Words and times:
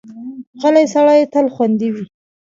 غلی 0.61 0.85
سړی 0.93 1.21
تل 1.33 1.45
خوندي 1.53 1.89
وي. 1.93 2.05